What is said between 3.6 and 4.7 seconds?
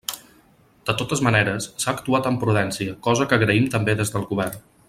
també des del Govern.